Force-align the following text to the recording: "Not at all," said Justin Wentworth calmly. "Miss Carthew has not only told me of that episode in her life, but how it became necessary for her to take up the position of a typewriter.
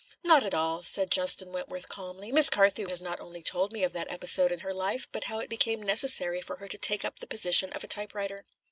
"Not 0.23 0.43
at 0.43 0.55
all," 0.55 0.81
said 0.81 1.11
Justin 1.11 1.51
Wentworth 1.51 1.87
calmly. 1.87 2.31
"Miss 2.31 2.49
Carthew 2.49 2.87
has 2.87 3.01
not 3.01 3.19
only 3.19 3.43
told 3.43 3.71
me 3.71 3.83
of 3.83 3.93
that 3.93 4.09
episode 4.11 4.51
in 4.51 4.61
her 4.61 4.73
life, 4.73 5.07
but 5.11 5.25
how 5.25 5.37
it 5.37 5.47
became 5.47 5.83
necessary 5.83 6.41
for 6.41 6.55
her 6.55 6.67
to 6.69 6.77
take 6.79 7.05
up 7.05 7.19
the 7.19 7.27
position 7.27 7.71
of 7.73 7.83
a 7.83 7.87
typewriter. 7.87 8.43